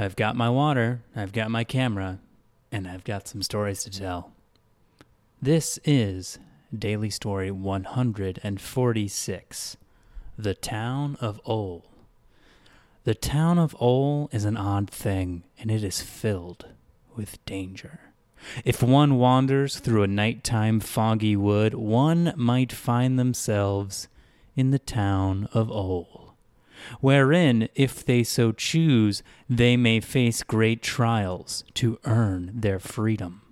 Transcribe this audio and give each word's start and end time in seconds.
I've 0.00 0.14
got 0.14 0.36
my 0.36 0.48
water, 0.48 1.02
I've 1.16 1.32
got 1.32 1.50
my 1.50 1.64
camera, 1.64 2.20
and 2.70 2.86
I've 2.86 3.02
got 3.02 3.26
some 3.26 3.42
stories 3.42 3.82
to 3.82 3.90
tell. 3.90 4.30
This 5.42 5.80
is 5.84 6.38
Daily 6.72 7.10
Story 7.10 7.50
146 7.50 9.76
The 10.38 10.54
Town 10.54 11.16
of 11.20 11.40
Ol. 11.44 11.84
The 13.02 13.16
town 13.16 13.58
of 13.58 13.74
Ol 13.80 14.30
is 14.30 14.44
an 14.44 14.56
odd 14.56 14.88
thing, 14.88 15.42
and 15.58 15.68
it 15.68 15.82
is 15.82 16.00
filled 16.00 16.66
with 17.16 17.44
danger. 17.44 17.98
If 18.64 18.84
one 18.84 19.16
wanders 19.16 19.80
through 19.80 20.04
a 20.04 20.06
nighttime 20.06 20.78
foggy 20.78 21.34
wood, 21.34 21.74
one 21.74 22.32
might 22.36 22.70
find 22.70 23.18
themselves 23.18 24.06
in 24.54 24.70
the 24.70 24.78
town 24.78 25.48
of 25.52 25.72
Ol, 25.72 26.27
wherein, 27.00 27.68
if 27.74 28.04
they 28.04 28.22
so 28.22 28.52
choose, 28.52 29.22
they 29.48 29.76
may 29.76 30.00
face 30.00 30.42
great 30.42 30.82
trials 30.82 31.64
to 31.74 31.98
earn 32.04 32.52
their 32.54 32.78
freedom. 32.78 33.42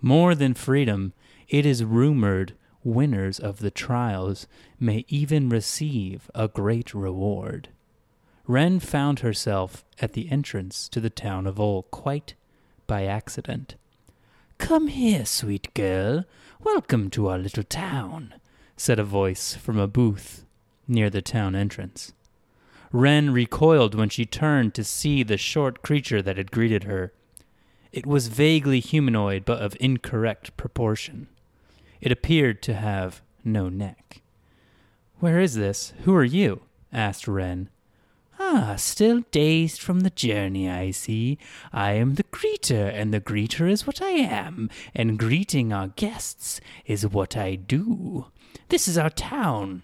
More 0.00 0.34
than 0.34 0.54
freedom, 0.54 1.12
it 1.48 1.66
is 1.66 1.84
rumored 1.84 2.54
winners 2.82 3.38
of 3.38 3.58
the 3.58 3.70
trials 3.70 4.46
may 4.78 5.04
even 5.08 5.48
receive 5.48 6.30
a 6.34 6.48
great 6.48 6.94
reward. 6.94 7.68
Wren 8.46 8.80
found 8.80 9.20
herself 9.20 9.84
at 10.00 10.14
the 10.14 10.30
entrance 10.30 10.88
to 10.88 11.00
the 11.00 11.10
town 11.10 11.46
of 11.46 11.60
Ol 11.60 11.82
quite 11.84 12.34
by 12.86 13.04
accident. 13.04 13.76
Come 14.58 14.88
here, 14.88 15.24
sweet 15.24 15.72
girl. 15.74 16.24
Welcome 16.62 17.10
to 17.10 17.28
our 17.28 17.38
little 17.38 17.62
town, 17.62 18.34
said 18.76 18.98
a 18.98 19.04
voice 19.04 19.54
from 19.54 19.78
a 19.78 19.86
booth 19.86 20.44
near 20.88 21.10
the 21.10 21.22
town 21.22 21.54
entrance. 21.54 22.12
Wren 22.92 23.30
recoiled 23.30 23.94
when 23.94 24.08
she 24.08 24.26
turned 24.26 24.74
to 24.74 24.84
see 24.84 25.22
the 25.22 25.36
short 25.36 25.82
creature 25.82 26.20
that 26.22 26.36
had 26.36 26.50
greeted 26.50 26.84
her. 26.84 27.12
It 27.92 28.06
was 28.06 28.28
vaguely 28.28 28.80
humanoid, 28.80 29.44
but 29.44 29.62
of 29.62 29.76
incorrect 29.80 30.56
proportion. 30.56 31.28
It 32.00 32.12
appeared 32.12 32.62
to 32.62 32.74
have 32.74 33.22
no 33.44 33.68
neck. 33.68 34.22
Where 35.18 35.40
is 35.40 35.54
this? 35.54 35.92
Who 36.04 36.14
are 36.14 36.24
you? 36.24 36.62
asked 36.92 37.28
Wren. 37.28 37.68
Ah, 38.38 38.74
still 38.76 39.22
dazed 39.30 39.80
from 39.80 40.00
the 40.00 40.10
journey, 40.10 40.68
I 40.68 40.92
see. 40.92 41.38
I 41.72 41.92
am 41.92 42.14
the 42.14 42.24
greeter, 42.24 42.90
and 42.92 43.12
the 43.12 43.20
greeter 43.20 43.70
is 43.70 43.86
what 43.86 44.00
I 44.00 44.10
am, 44.10 44.70
and 44.94 45.18
greeting 45.18 45.72
our 45.72 45.88
guests 45.88 46.60
is 46.86 47.06
what 47.06 47.36
I 47.36 47.54
do. 47.54 48.26
This 48.70 48.88
is 48.88 48.96
our 48.96 49.10
town. 49.10 49.82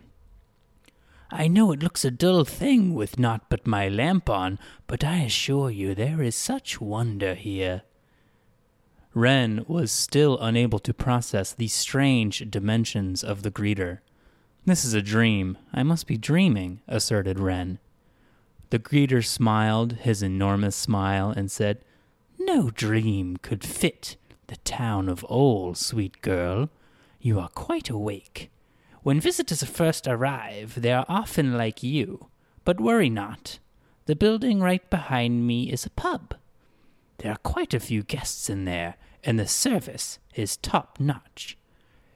I 1.30 1.48
know 1.48 1.72
it 1.72 1.82
looks 1.82 2.04
a 2.04 2.10
dull 2.10 2.44
thing 2.44 2.94
with 2.94 3.18
naught 3.18 3.46
but 3.48 3.66
my 3.66 3.88
lamp 3.88 4.30
on, 4.30 4.58
but 4.86 5.02
I 5.02 5.18
assure 5.18 5.70
you 5.70 5.94
there 5.94 6.22
is 6.22 6.36
such 6.36 6.80
wonder 6.80 7.34
here. 7.34 7.82
Wren 9.12 9.64
was 9.66 9.90
still 9.90 10.38
unable 10.40 10.78
to 10.78 10.94
process 10.94 11.52
the 11.52 11.68
strange 11.68 12.48
dimensions 12.50 13.24
of 13.24 13.42
the 13.42 13.50
greeter. 13.50 14.00
This 14.66 14.84
is 14.84 14.94
a 14.94 15.02
dream. 15.02 15.56
I 15.72 15.82
must 15.82 16.06
be 16.06 16.18
dreaming, 16.18 16.80
asserted 16.86 17.40
Wren. 17.40 17.78
The 18.70 18.78
greeter 18.78 19.24
smiled 19.24 19.92
his 19.94 20.22
enormous 20.22 20.76
smile 20.76 21.30
and 21.30 21.50
said, 21.50 21.84
No 22.38 22.70
dream 22.70 23.36
could 23.38 23.64
fit 23.64 24.16
the 24.48 24.56
town 24.58 25.08
of 25.08 25.24
Ol, 25.28 25.74
sweet 25.74 26.20
girl. 26.20 26.68
You 27.20 27.40
are 27.40 27.48
quite 27.48 27.88
awake. 27.88 28.50
When 29.06 29.20
visitors 29.20 29.62
first 29.62 30.08
arrive, 30.08 30.82
they 30.82 30.90
are 30.90 31.06
often 31.08 31.56
like 31.56 31.80
you. 31.80 32.26
But 32.64 32.80
worry 32.80 33.08
not. 33.08 33.60
The 34.06 34.16
building 34.16 34.58
right 34.58 34.90
behind 34.90 35.46
me 35.46 35.70
is 35.70 35.86
a 35.86 35.90
pub. 35.90 36.34
There 37.18 37.30
are 37.30 37.36
quite 37.36 37.72
a 37.72 37.78
few 37.78 38.02
guests 38.02 38.50
in 38.50 38.64
there, 38.64 38.96
and 39.22 39.38
the 39.38 39.46
service 39.46 40.18
is 40.34 40.56
top 40.56 40.98
notch. 40.98 41.56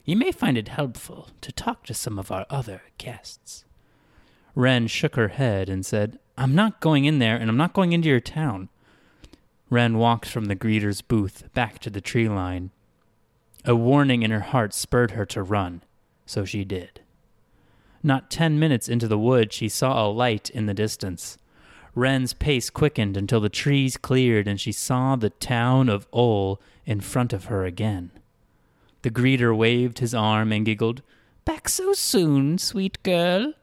You 0.05 0.17
may 0.17 0.33
find 0.33 0.59
it 0.59 0.67
helpful 0.67 1.29
to 1.43 1.53
talk 1.53 1.85
to 1.85 1.95
some 1.95 2.19
of 2.19 2.33
our 2.33 2.45
other 2.51 2.83
guests. 2.99 3.65
Wren 4.57 4.89
shook 4.89 5.15
her 5.15 5.29
head 5.29 5.69
and 5.69 5.87
said, 5.87 6.19
I'm 6.37 6.57
not 6.57 6.81
going 6.81 7.05
in 7.05 7.21
there, 7.21 7.37
and 7.37 7.49
I'm 7.49 7.57
not 7.57 7.73
going 7.73 7.93
into 7.93 8.09
your 8.09 8.19
town. 8.19 8.69
Wren 9.71 9.97
walked 9.97 10.27
from 10.27 10.47
the 10.47 10.57
greeter's 10.57 11.03
booth 11.03 11.55
back 11.55 11.79
to 11.79 11.91
the 11.91 12.01
tree 12.01 12.29
line. 12.29 12.73
A 13.65 13.77
warning 13.77 14.25
in 14.25 14.33
her 14.33 14.41
heart 14.41 14.75
spurred 14.75 15.13
her 15.13 15.27
to 15.27 15.41
run, 15.45 15.83
so 16.31 16.45
she 16.45 16.65
did. 16.65 17.01
Not 18.03 18.31
ten 18.31 18.59
minutes 18.59 18.89
into 18.89 19.09
the 19.09 19.19
wood, 19.19 19.53
she 19.53 19.69
saw 19.69 20.07
a 20.07 20.09
light 20.09 20.49
in 20.49 20.67
the 20.67 20.75
distance. 20.75 21.37
Wren's 21.95 22.33
pace 22.33 22.71
quickened 22.71 23.17
until 23.17 23.41
the 23.41 23.49
trees 23.49 23.97
cleared 23.97 24.47
and 24.47 24.61
she 24.61 24.71
saw 24.71 25.17
the 25.17 25.31
town 25.31 25.89
of 25.89 26.07
Ol 26.13 26.61
in 26.87 27.01
front 27.01 27.33
of 27.33 27.47
her 27.47 27.65
again. 27.65 28.13
The 29.03 29.11
greeter 29.11 29.57
waved 29.57 29.99
his 29.99 30.15
arm 30.15 30.53
and 30.53 30.65
giggled, 30.65 31.03
Back 31.45 31.69
so 31.69 31.93
soon, 31.95 32.59
sweet 32.59 33.03
girl? 33.03 33.55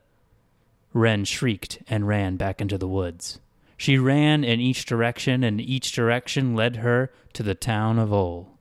Wren 0.92 1.24
shrieked 1.24 1.78
and 1.88 2.06
ran 2.06 2.36
back 2.36 2.60
into 2.60 2.76
the 2.76 2.88
woods. 2.88 3.40
She 3.78 3.96
ran 3.96 4.44
in 4.44 4.60
each 4.60 4.84
direction, 4.84 5.42
and 5.44 5.60
each 5.60 5.92
direction 5.92 6.54
led 6.54 6.76
her 6.76 7.10
to 7.32 7.42
the 7.42 7.54
town 7.54 7.98
of 7.98 8.12
Ol. 8.12 8.57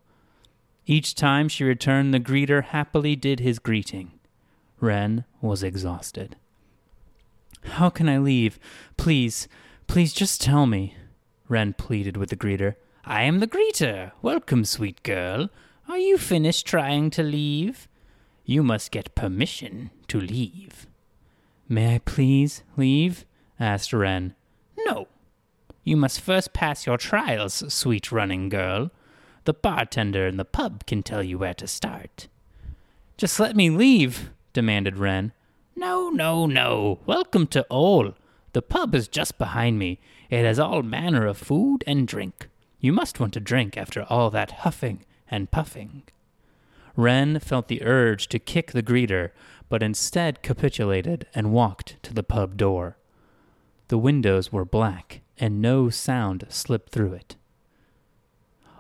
Each 0.90 1.14
time 1.14 1.50
she 1.50 1.66
returned, 1.66 2.14
the 2.14 2.20
greeter 2.20 2.64
happily 2.64 3.18
did 3.18 3.42
his 3.42 3.60
greeting. 3.60 4.14
Wren 4.80 5.26
was 5.42 5.62
exhausted. 5.62 6.38
How 7.64 7.90
can 7.90 8.08
I 8.08 8.18
leave? 8.18 8.58
Please, 8.96 9.50
please 9.88 10.14
just 10.14 10.42
tell 10.42 10.66
me. 10.66 10.96
Wren 11.50 11.74
pleaded 11.74 12.16
with 12.16 12.30
the 12.30 12.38
greeter. 12.38 12.76
I 13.04 13.24
am 13.24 13.42
the 13.42 13.48
greeter. 13.48 14.14
Welcome, 14.22 14.64
sweet 14.64 15.04
girl. 15.04 15.50
Are 15.90 15.98
you 15.98 16.18
finished 16.18 16.66
trying 16.66 17.10
to 17.12 17.24
leave? 17.24 17.90
You 18.46 18.64
must 18.64 18.92
get 18.92 19.14
permission 19.14 19.92
to 20.08 20.22
leave. 20.22 20.88
May 21.68 21.96
I 21.96 22.00
please 22.00 22.64
leave? 22.78 23.26
asked 23.60 23.92
Wren. 23.92 24.36
No. 24.86 25.10
You 25.84 25.98
must 25.98 26.22
first 26.22 26.54
pass 26.54 26.86
your 26.86 26.98
trials, 26.98 27.74
sweet 27.74 28.10
running 28.10 28.48
girl. 28.48 28.92
The 29.48 29.54
bartender 29.54 30.28
in 30.28 30.36
the 30.36 30.44
pub 30.44 30.86
can 30.86 31.02
tell 31.02 31.24
you 31.24 31.38
where 31.38 31.54
to 31.54 31.68
start. 31.68 32.28
Just 33.16 33.40
let 33.40 33.56
me 33.56 33.70
leave, 33.70 34.32
demanded 34.52 34.98
Wren. 34.98 35.32
No, 35.74 36.10
no, 36.10 36.46
no. 36.48 37.00
Welcome 37.06 37.48
to 37.48 37.66
Ol. 37.70 38.14
The 38.52 38.62
pub 38.62 38.94
is 38.94 39.08
just 39.08 39.38
behind 39.38 39.80
me. 39.80 40.02
It 40.30 40.44
has 40.44 40.60
all 40.60 40.84
manner 40.84 41.26
of 41.26 41.38
food 41.38 41.82
and 41.88 42.06
drink. 42.06 42.50
You 42.82 42.92
must 42.92 43.22
want 43.22 43.32
to 43.36 43.40
drink 43.40 43.78
after 43.78 44.04
all 44.10 44.30
that 44.32 44.52
huffing 44.52 45.06
and 45.32 45.50
puffing. 45.50 46.04
Wren 46.98 47.40
felt 47.40 47.70
the 47.70 47.84
urge 47.84 48.28
to 48.28 48.40
kick 48.40 48.74
the 48.74 48.84
greeter, 48.84 49.32
but 49.70 49.82
instead 49.82 50.42
capitulated 50.44 51.26
and 51.34 51.54
walked 51.54 52.04
to 52.04 52.14
the 52.14 52.22
pub 52.22 52.58
door. 52.58 52.98
The 53.88 53.98
windows 53.98 54.52
were 54.52 54.66
black, 54.66 55.22
and 55.40 55.62
no 55.62 55.90
sound 55.90 56.48
slipped 56.50 56.92
through 56.92 57.14
it. 57.14 57.37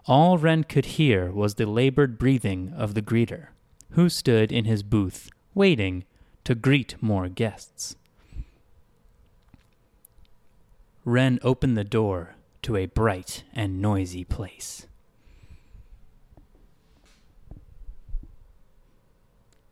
All 0.07 0.37
Wren 0.37 0.63
could 0.63 0.85
hear 0.85 1.31
was 1.31 1.55
the 1.55 1.65
labored 1.65 2.17
breathing 2.17 2.71
of 2.73 2.93
the 2.93 3.01
greeter, 3.01 3.47
who 3.91 4.07
stood 4.07 4.53
in 4.53 4.63
his 4.63 4.81
booth, 4.81 5.29
waiting 5.53 6.05
to 6.45 6.55
greet 6.55 6.95
more 7.01 7.27
guests. 7.27 7.97
Wren 11.03 11.39
opened 11.41 11.75
the 11.77 11.83
door 11.83 12.35
to 12.61 12.77
a 12.77 12.85
bright 12.85 13.43
and 13.53 13.81
noisy 13.81 14.23
place. 14.23 14.87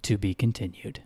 To 0.01 0.17
be 0.17 0.33
continued. 0.33 1.01